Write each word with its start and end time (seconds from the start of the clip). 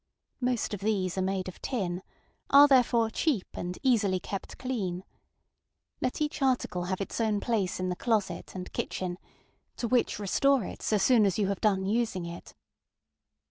Most 0.39 0.73
of 0.73 0.79
these 0.79 1.15
are 1.19 1.21
made 1.21 1.47
of 1.47 1.61
tinŌĆöare 1.61 2.67
therefore 2.69 3.11
cheap 3.11 3.45
and 3.53 3.77
easily 3.83 4.19
kept 4.19 4.57
clean. 4.57 5.03
Let 6.01 6.21
each 6.21 6.41
article 6.41 6.85
have 6.85 6.99
its 7.01 7.21
own 7.21 7.39
place 7.39 7.79
in 7.79 7.89
the 7.89 7.95
closet 7.95 8.55
and 8.55 8.73
kitchen, 8.73 9.19
to 9.77 9.87
which 9.87 10.17
restore 10.17 10.63
it 10.63 10.81
so 10.81 10.97
soon 10.97 11.23
as 11.23 11.37
you 11.37 11.49
have 11.49 11.61
done 11.61 11.85
using 11.85 12.25
it. 12.25 12.55